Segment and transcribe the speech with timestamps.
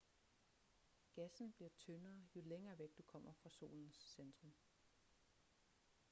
[1.15, 4.53] gassen bliver tyndere jo længere væk du kommer fra solens centrum